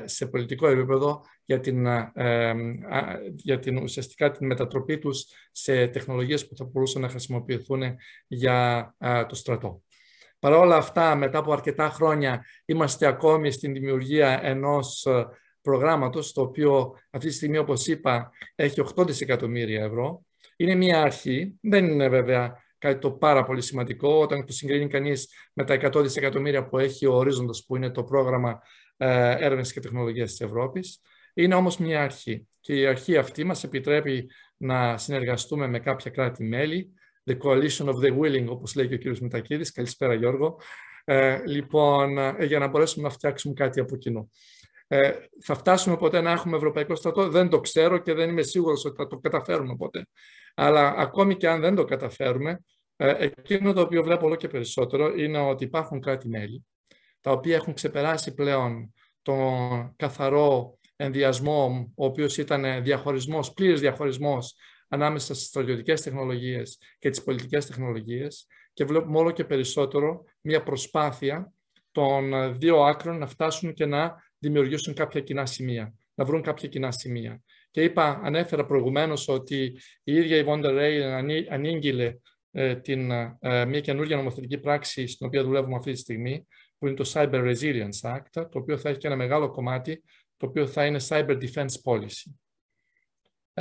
σε 0.04 0.26
πολιτικό 0.26 0.68
επίπεδο 0.68 1.22
για 1.44 1.60
την, 1.60 1.86
για 3.34 3.58
την 3.58 3.76
ουσιαστικά 3.76 4.30
την 4.30 4.46
μετατροπή 4.46 4.98
τους 4.98 5.24
σε 5.52 5.86
τεχνολογίες 5.86 6.48
που 6.48 6.56
θα 6.56 6.64
μπορούσαν 6.64 7.02
να 7.02 7.08
χρησιμοποιηθούν 7.08 7.82
για 8.26 8.94
το 9.28 9.34
στρατό. 9.34 9.82
Παρ' 10.40 10.52
όλα 10.52 10.76
αυτά, 10.76 11.14
μετά 11.14 11.38
από 11.38 11.52
αρκετά 11.52 11.90
χρόνια, 11.90 12.44
είμαστε 12.64 13.06
ακόμη 13.06 13.50
στην 13.50 13.72
δημιουργία 13.72 14.40
ενός 14.42 15.06
ε, 15.06 15.26
προγράμματος, 15.62 16.32
το 16.32 16.40
οποίο 16.40 16.94
αυτή 17.10 17.28
τη 17.28 17.34
στιγμή, 17.34 17.58
όπως 17.58 17.86
είπα, 17.86 18.30
έχει 18.54 18.82
8 18.96 19.06
δισεκατομμύρια 19.06 19.84
ευρώ. 19.84 20.24
Είναι 20.56 20.74
μια 20.74 21.02
αρχή, 21.02 21.58
δεν 21.60 21.84
είναι 21.84 22.08
βέβαια 22.08 22.62
κάτι 22.78 22.98
το 23.00 23.10
πάρα 23.10 23.44
πολύ 23.44 23.62
σημαντικό, 23.62 24.20
όταν 24.20 24.46
το 24.46 24.52
συγκρίνει 24.52 24.86
κανείς 24.86 25.28
με 25.52 25.64
τα 25.64 25.74
100 25.74 26.02
δισεκατομμύρια 26.02 26.66
που 26.68 26.78
έχει 26.78 27.06
ο 27.06 27.14
ορίζοντας, 27.14 27.64
που 27.66 27.76
είναι 27.76 27.90
το 27.90 28.04
πρόγραμμα 28.04 28.62
ε, 28.96 29.36
έρευνας 29.38 29.72
και 29.72 29.80
τεχνολογίας 29.80 30.30
της 30.30 30.40
Ευρώπης. 30.40 31.00
Είναι 31.34 31.54
όμως 31.54 31.78
μια 31.78 32.02
αρχή 32.02 32.48
και 32.60 32.74
η 32.74 32.86
αρχή 32.86 33.16
αυτή 33.16 33.44
μας 33.44 33.64
επιτρέπει 33.64 34.30
να 34.56 34.98
συνεργαστούμε 34.98 35.66
με 35.66 35.78
κάποια 35.78 36.10
κράτη-μέλη, 36.10 36.94
The 37.24 37.36
Coalition 37.38 37.86
of 37.86 37.94
the 37.94 38.18
Willing, 38.18 38.46
όπως 38.48 38.74
λέει 38.74 38.88
και 38.88 38.94
ο 38.94 38.98
κύριος 38.98 39.20
Μετακίδης. 39.20 39.72
Καλησπέρα 39.72 40.14
Γιώργο. 40.14 40.56
Ε, 41.04 41.42
λοιπόν, 41.46 42.18
ε, 42.18 42.44
για 42.44 42.58
να 42.58 42.66
μπορέσουμε 42.66 43.08
να 43.08 43.12
φτιάξουμε 43.14 43.54
κάτι 43.54 43.80
από 43.80 43.96
κοινού. 43.96 44.30
Ε, 44.86 45.12
θα 45.42 45.54
φτάσουμε 45.54 45.96
ποτέ 45.96 46.20
να 46.20 46.30
έχουμε 46.30 46.56
Ευρωπαϊκό 46.56 46.94
στρατό, 46.94 47.28
δεν 47.28 47.48
το 47.48 47.60
ξέρω 47.60 47.98
και 47.98 48.14
δεν 48.14 48.28
είμαι 48.28 48.42
σίγουρος 48.42 48.84
ότι 48.84 48.96
θα 48.96 49.06
το 49.06 49.16
καταφέρουμε 49.18 49.76
ποτέ. 49.76 50.06
Αλλά 50.54 50.94
ακόμη 50.96 51.36
και 51.36 51.48
αν 51.48 51.60
δεν 51.60 51.74
το 51.74 51.84
καταφέρουμε, 51.84 52.62
ε, 52.96 53.14
εκείνο 53.18 53.72
το 53.72 53.80
οποίο 53.80 54.02
βλέπω 54.02 54.26
όλο 54.26 54.36
και 54.36 54.48
περισσότερο 54.48 55.14
είναι 55.16 55.38
ότι 55.38 55.64
υπάρχουν 55.64 56.00
κράτη-μέλη 56.00 56.64
τα 57.20 57.30
οποία 57.30 57.54
έχουν 57.54 57.74
ξεπεράσει 57.74 58.34
πλέον 58.34 58.94
τον 59.22 59.92
καθαρό 59.96 60.78
ενδιασμό, 60.96 61.92
ο 61.96 62.04
οποίος 62.04 62.38
ήταν 62.38 62.82
διαχωρισμός, 62.82 63.52
πλήρης 63.52 63.80
διαχωρισμός 63.80 64.54
ανάμεσα 64.90 65.34
στις 65.34 65.46
στρατιωτικές 65.46 66.02
τεχνολογίες 66.02 66.78
και 66.98 67.10
τις 67.10 67.22
πολιτικές 67.22 67.66
τεχνολογίες 67.66 68.46
και 68.72 68.84
βλέπουμε 68.84 69.18
όλο 69.18 69.30
και 69.30 69.44
περισσότερο 69.44 70.24
μια 70.40 70.62
προσπάθεια 70.62 71.52
των 71.90 72.32
δύο 72.58 72.82
άκρων 72.82 73.18
να 73.18 73.26
φτάσουν 73.26 73.72
και 73.74 73.86
να 73.86 74.14
δημιουργήσουν 74.38 74.94
κάποια 74.94 75.20
κοινά 75.20 75.46
σημεία, 75.46 75.94
να 76.14 76.24
βρουν 76.24 76.42
κάποια 76.42 76.68
κοινά 76.68 76.90
σημεία. 76.90 77.42
Και 77.70 77.82
είπα, 77.82 78.20
ανέφερα 78.22 78.66
προηγουμένως 78.66 79.28
ότι 79.28 79.78
η 80.04 80.14
ίδια 80.14 80.36
η 80.36 80.42
Βόντερ 80.42 80.74
Ρέι 80.74 81.02
ανήγγειλε 81.48 82.16
ε, 82.50 82.76
την, 82.76 83.10
ε, 83.10 83.64
μια 83.64 83.80
καινούργια 83.80 84.16
νομοθετική 84.16 84.58
πράξη 84.58 85.06
στην 85.06 85.26
οποία 85.26 85.44
δουλεύουμε 85.44 85.76
αυτή 85.76 85.92
τη 85.92 85.98
στιγμή, 85.98 86.46
που 86.78 86.86
είναι 86.86 86.96
το 86.96 87.10
Cyber 87.12 87.54
Resilience 87.54 88.16
Act, 88.16 88.30
το 88.32 88.58
οποίο 88.58 88.78
θα 88.78 88.88
έχει 88.88 88.98
και 88.98 89.06
ένα 89.06 89.16
μεγάλο 89.16 89.50
κομμάτι, 89.50 90.02
το 90.36 90.46
οποίο 90.46 90.66
θα 90.66 90.86
είναι 90.86 91.00
Cyber 91.08 91.42
Defense 91.42 91.74
Policy. 91.84 92.32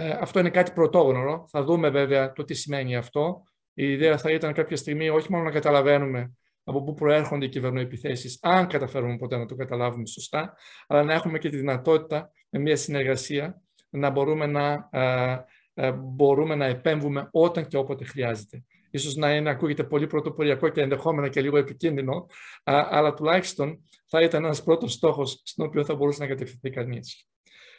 Ε, 0.01 0.17
αυτό 0.19 0.39
είναι 0.39 0.49
κάτι 0.49 0.71
πρωτόγνωρο. 0.71 1.47
Θα 1.49 1.63
δούμε 1.63 1.89
βέβαια 1.89 2.31
το 2.31 2.43
τι 2.43 2.53
σημαίνει 2.53 2.95
αυτό. 2.95 3.43
Η 3.73 3.91
ιδέα 3.91 4.17
θα 4.17 4.31
ήταν 4.31 4.53
κάποια 4.53 4.75
στιγμή 4.75 5.09
όχι 5.09 5.31
μόνο 5.31 5.43
να 5.43 5.51
καταλαβαίνουμε 5.51 6.33
από 6.63 6.83
πού 6.83 6.93
προέρχονται 6.93 7.45
οι 7.45 7.49
κυβερνοεπιθέσεις, 7.49 8.39
αν 8.41 8.67
καταφέρουμε 8.67 9.17
ποτέ 9.17 9.37
να 9.37 9.45
το 9.45 9.55
καταλάβουμε 9.55 10.05
σωστά, 10.05 10.53
αλλά 10.87 11.03
να 11.03 11.13
έχουμε 11.13 11.37
και 11.37 11.49
τη 11.49 11.57
δυνατότητα 11.57 12.31
με 12.49 12.59
μια 12.59 12.75
συνεργασία 12.75 13.61
να 13.89 14.09
μπορούμε 14.09 14.45
να, 14.45 14.89
ε, 14.91 15.37
ε, 15.73 15.91
μπορούμε 15.91 16.55
να 16.55 16.65
επέμβουμε 16.65 17.27
όταν 17.31 17.67
και 17.67 17.77
όποτε 17.77 18.05
χρειάζεται. 18.05 18.63
Ίσως 18.91 19.15
να 19.15 19.35
είναι, 19.35 19.49
ακούγεται 19.49 19.83
πολύ 19.83 20.07
πρωτοποριακό 20.07 20.69
και 20.69 20.81
ενδεχόμενα 20.81 21.27
και 21.27 21.41
λίγο 21.41 21.57
επικίνδυνο, 21.57 22.25
αλλά 22.63 23.13
τουλάχιστον 23.13 23.79
θα 24.05 24.21
ήταν 24.21 24.43
ένας 24.43 24.63
πρώτος 24.63 24.93
στόχος 24.93 25.41
στον 25.43 25.65
οποίο 25.65 25.85
θα 25.85 25.95
μπορούσε 25.95 26.21
να 26.21 26.27
κατευθυνθεί 26.27 26.69
κανείς. 26.69 27.27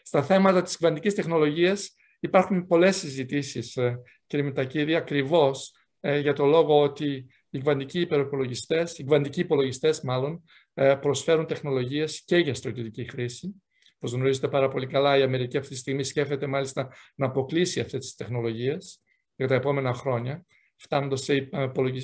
Στα 0.02 0.22
θέματα 0.22 0.62
της 0.62 0.76
κβαντικής 0.76 1.14
τεχνολογίας 1.14 1.94
υπάρχουν 2.20 2.66
πολλές 2.66 2.96
συζητήσεις, 2.96 3.76
ε, 3.76 4.00
κύριε 4.26 4.44
Μητακίδη, 4.44 4.94
ακριβώς 4.94 5.74
ε, 6.00 6.18
για 6.18 6.32
το 6.32 6.46
λόγο 6.46 6.82
ότι 6.82 7.26
οι 7.50 7.58
κβαντικοί 7.58 8.00
υπεροπολογιστές, 8.00 8.98
οι 8.98 9.04
κβαντικοί 9.04 9.40
υπολογιστές 9.40 10.00
μάλλον, 10.00 10.42
ε, 10.74 10.94
προσφέρουν 10.94 11.46
τεχνολογίες 11.46 12.22
και 12.24 12.36
για 12.36 12.54
στρατιωτική 12.54 13.04
χρήση. 13.10 13.62
Όπως 13.94 14.12
γνωρίζετε 14.12 14.48
πάρα 14.48 14.68
πολύ 14.68 14.86
καλά, 14.86 15.18
η 15.18 15.22
Αμερική 15.22 15.56
αυτή 15.56 15.70
τη 15.70 15.76
στιγμή 15.76 16.04
σκέφτεται 16.04 16.46
μάλιστα 16.46 16.88
να 17.14 17.26
αποκλείσει 17.26 17.80
αυτές 17.80 18.00
τις 18.00 18.14
τεχνολογίες 18.14 19.00
για 19.36 19.48
τα 19.48 19.54
επόμενα 19.54 19.94
χρόνια 19.94 20.44
φτάνοντας 20.76 21.22
σε, 21.22 21.48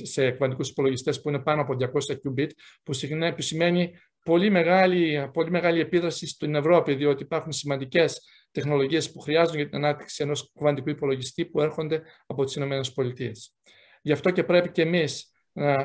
σε 0.02 0.30
κβαντικού 0.30 0.62
υπολογιστές 0.62 1.20
που 1.20 1.28
είναι 1.28 1.38
πάνω 1.38 1.60
από 1.60 1.76
200 1.80 2.14
qubit, 2.14 2.50
που 2.82 2.92
σημαίνει 3.36 3.92
πολύ 4.26 4.50
μεγάλη, 4.50 5.30
πολύ 5.32 5.50
μεγάλη 5.50 5.80
επίδραση 5.80 6.26
στην 6.26 6.54
Ευρώπη, 6.54 6.94
διότι 6.94 7.22
υπάρχουν 7.22 7.52
σημαντικές 7.52 8.20
τεχνολογίες 8.50 9.12
που 9.12 9.20
χρειάζονται 9.20 9.56
για 9.56 9.68
την 9.68 9.76
ανάπτυξη 9.76 10.22
ενός 10.22 10.52
κβαντικού 10.58 10.90
υπολογιστή 10.90 11.44
που 11.44 11.60
έρχονται 11.60 12.02
από 12.26 12.44
τις 12.44 12.54
ΗΠΑ. 12.56 12.80
Γι' 14.02 14.12
αυτό 14.12 14.30
και 14.30 14.44
πρέπει 14.44 14.70
και 14.70 14.82
εμείς 14.82 15.30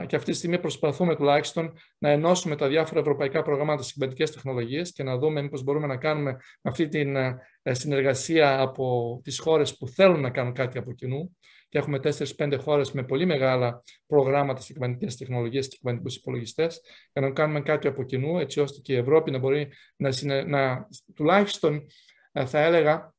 και 0.06 0.16
αυτή 0.16 0.32
τη 0.32 0.38
στιγμή 0.38 0.60
προσπαθούμε 0.60 1.16
τουλάχιστον 1.16 1.74
να 1.98 2.10
ενώσουμε 2.10 2.56
τα 2.56 2.68
διάφορα 2.68 3.00
ευρωπαϊκά 3.00 3.42
προγράμματα 3.42 3.84
στι 3.84 3.94
κβαντικέ 3.94 4.24
τεχνολογίες 4.24 4.92
και 4.92 5.04
να 5.04 5.18
δούμε 5.18 5.42
μήπως 5.42 5.64
μπορούμε 5.64 5.88
να 5.88 5.98
κάνουμε 5.98 6.38
αυτή 6.62 6.88
τη 6.88 7.00
ε, 7.00 7.74
συνεργασία 7.74 8.62
από 8.62 9.20
τις 9.24 9.40
χώρες 9.40 9.78
που 9.78 9.88
θέλουν 9.88 10.22
να 10.22 10.30
κάνουν 10.30 10.54
κάτι 10.54 10.78
από 10.78 10.92
κοινού 10.92 11.38
και 11.72 11.78
έχουμε 11.78 12.00
4-5 12.38 12.58
χώρες 12.60 12.92
με 12.92 13.04
πολύ 13.04 13.26
μεγάλα 13.26 13.84
προγράμματα 14.06 14.62
σε 14.62 14.74
κυβερνητικέ 14.74 15.16
τεχνολογίες 15.18 15.68
και 15.68 15.76
κυβερνητικού 15.76 16.14
υπολογιστές, 16.20 16.82
για 17.14 17.22
να 17.22 17.32
κάνουμε 17.32 17.62
κάτι 17.62 17.88
από 17.88 18.04
κοινού, 18.04 18.40
έτσι 18.40 18.60
ώστε 18.60 18.80
και 18.80 18.94
η 18.94 18.96
Ευρώπη 18.96 19.32
να 19.32 19.38
μπορεί 19.38 19.72
να, 19.96 20.12
συνε... 20.12 20.44
να 20.44 20.88
τουλάχιστον 21.16 21.86
ε, 22.32 22.46
θα 22.46 22.60
έλεγα 22.60 23.14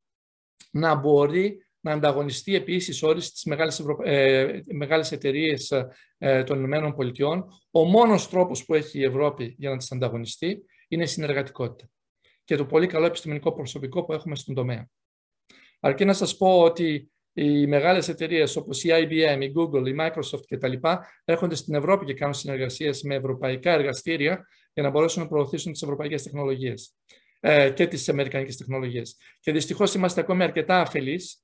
να 0.70 0.94
μπορεί 0.94 1.66
να 1.80 1.92
ανταγωνιστεί 1.92 2.54
επίσης 2.54 3.02
όλες 3.02 3.32
τις 3.32 3.44
μεγάλες, 3.44 3.80
Ευρω... 3.80 3.98
ε, 4.02 4.62
μεγάλες 4.72 5.12
εταιρείες 5.12 5.70
ε, 6.18 6.44
των 6.44 6.58
Ηνωμένων 6.58 6.94
Πολιτειών. 6.94 7.44
Ο 7.70 7.84
μόνος 7.84 8.28
τρόπος 8.28 8.64
που 8.64 8.74
έχει 8.74 8.98
η 8.98 9.04
Ευρώπη 9.04 9.54
για 9.58 9.70
να 9.70 9.76
τις 9.76 9.92
ανταγωνιστεί 9.92 10.64
είναι 10.88 11.02
η 11.02 11.06
συνεργατικότητα 11.06 11.90
και 12.44 12.56
το 12.56 12.66
πολύ 12.66 12.86
καλό 12.86 13.06
επιστημονικό 13.06 13.52
προσωπικό 13.52 14.04
που 14.04 14.12
έχουμε 14.12 14.36
στον 14.36 14.54
τομέα. 14.54 14.88
Αρκεί 15.80 16.04
να 16.04 16.12
σας 16.12 16.36
πω 16.36 16.60
ότι 16.60 17.11
οι 17.32 17.66
μεγάλες 17.66 18.08
εταιρείες 18.08 18.56
όπως 18.56 18.84
η 18.84 18.88
IBM, 18.92 19.40
η 19.40 19.52
Google, 19.56 19.86
η 19.86 19.94
Microsoft 19.98 20.42
κτλ. 20.48 20.72
έρχονται 21.24 21.54
στην 21.54 21.74
Ευρώπη 21.74 22.04
και 22.04 22.14
κάνουν 22.14 22.34
συνεργασίες 22.34 23.02
με 23.02 23.14
ευρωπαϊκά 23.14 23.72
εργαστήρια 23.72 24.46
για 24.72 24.82
να 24.82 24.90
μπορέσουν 24.90 25.22
να 25.22 25.28
προωθήσουν 25.28 25.72
τις 25.72 25.82
ευρωπαϊκές 25.82 26.22
τεχνολογίες 26.22 26.94
ε, 27.40 27.70
και 27.70 27.86
τις 27.86 28.08
αμερικανικές 28.08 28.56
τεχνολογίες. 28.56 29.16
Και 29.40 29.52
δυστυχώς 29.52 29.94
είμαστε 29.94 30.20
ακόμη 30.20 30.42
αρκετά 30.42 30.80
αφελείς 30.80 31.42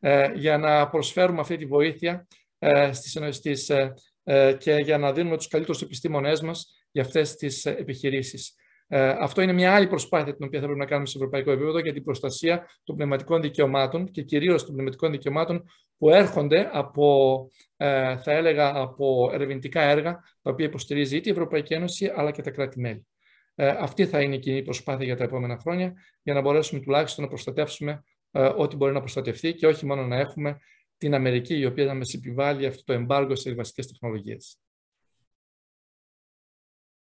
ε, 0.00 0.32
για 0.34 0.58
να 0.58 0.88
προσφέρουμε 0.88 1.40
αυτή 1.40 1.56
τη 1.56 1.66
βοήθεια 1.66 2.26
ε, 2.58 2.92
στις, 2.92 3.68
ε, 3.68 3.94
ε, 4.24 4.52
και 4.58 4.74
για 4.74 4.98
να 4.98 5.12
δίνουμε 5.12 5.36
τους 5.36 5.48
καλύτερους 5.48 5.82
επιστήμονές 5.82 6.40
μας 6.40 6.66
για 6.90 7.02
αυτές 7.02 7.34
τις 7.34 7.66
επιχειρήσεις. 7.66 8.54
Ε, 8.92 9.08
αυτό 9.08 9.42
είναι 9.42 9.52
μια 9.52 9.74
άλλη 9.74 9.86
προσπάθεια 9.86 10.36
την 10.36 10.46
οποία 10.46 10.60
θα 10.60 10.64
πρέπει 10.64 10.80
να 10.80 10.86
κάνουμε 10.86 11.06
σε 11.06 11.18
ευρωπαϊκό 11.18 11.50
επίπεδο 11.50 11.78
για 11.78 11.92
την 11.92 12.04
προστασία 12.04 12.66
των 12.84 12.96
πνευματικών 12.96 13.40
δικαιωμάτων 13.40 14.10
και 14.10 14.22
κυρίως 14.22 14.64
των 14.64 14.72
πνευματικών 14.72 15.10
δικαιωμάτων 15.10 15.64
που 15.98 16.10
έρχονται 16.10 16.70
από, 16.72 17.48
ε, 17.76 18.16
θα 18.16 18.32
έλεγα, 18.32 18.72
από 18.74 19.30
ερευνητικά 19.32 19.82
έργα 19.82 20.12
τα 20.42 20.50
οποία 20.50 20.66
υποστηρίζει 20.66 21.16
είτε 21.16 21.28
η 21.28 21.32
Ευρωπαϊκή 21.32 21.74
Ένωση 21.74 22.12
αλλά 22.14 22.30
και 22.30 22.42
τα 22.42 22.50
κράτη-μέλη. 22.50 23.06
Ε, 23.54 23.68
αυτή 23.68 24.06
θα 24.06 24.22
είναι 24.22 24.34
η 24.34 24.38
κοινή 24.38 24.62
προσπάθεια 24.62 25.04
για 25.04 25.16
τα 25.16 25.24
επόμενα 25.24 25.58
χρόνια 25.58 25.92
για 26.22 26.34
να 26.34 26.40
μπορέσουμε 26.40 26.80
τουλάχιστον 26.80 27.24
να 27.24 27.30
προστατεύσουμε 27.30 28.04
ε, 28.30 28.50
ό,τι 28.56 28.76
μπορεί 28.76 28.92
να 28.92 29.00
προστατευτεί 29.00 29.54
και 29.54 29.66
όχι 29.66 29.86
μόνο 29.86 30.06
να 30.06 30.16
έχουμε 30.16 30.58
την 30.96 31.14
Αμερική 31.14 31.58
η 31.58 31.66
οποία 31.66 31.84
να 31.84 31.94
μας 31.94 32.14
επιβάλλει 32.14 32.66
αυτό 32.66 32.84
το 32.84 32.92
εμπάργο 32.92 33.34
σε 33.34 33.54
βασικέ 33.54 33.84
τεχνολογίες. 33.84 34.58